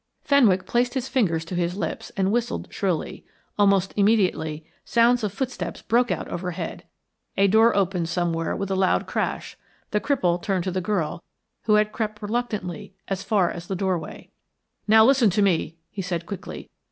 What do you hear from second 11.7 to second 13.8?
had crept reluctantly as far as the